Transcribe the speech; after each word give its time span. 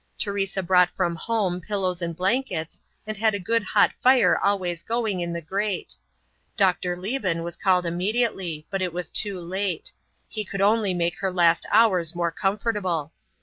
Teresa 0.17 0.63
brought 0.63 0.89
from 0.89 1.15
home 1.15 1.61
pillows 1.61 2.01
and 2.01 2.15
blankets, 2.15 2.81
and 3.05 3.15
had 3.17 3.35
a 3.35 3.39
good 3.39 3.61
hot 3.61 3.93
fire 4.01 4.35
always 4.35 4.81
going 4.81 5.19
in 5.19 5.31
the 5.31 5.43
grate. 5.43 5.95
Dr. 6.57 6.95
Lebon 6.97 7.43
was 7.43 7.55
called 7.55 7.85
immediately, 7.85 8.65
but 8.71 8.81
it 8.81 8.93
was 8.93 9.11
too 9.11 9.37
late; 9.39 9.91
he 10.27 10.43
could 10.43 10.57
only 10.59 10.95
make 10.95 11.19
her 11.19 11.31
last 11.31 11.67
hours 11.71 12.15
more 12.15 12.31
comfortable. 12.31 13.11